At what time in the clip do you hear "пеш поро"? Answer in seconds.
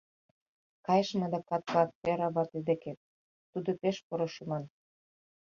3.81-4.27